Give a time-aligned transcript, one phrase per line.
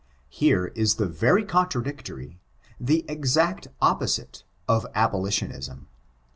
[0.31, 2.39] Here is the veiy contradictory—
[2.89, 5.89] the exact opposite of abolitionism.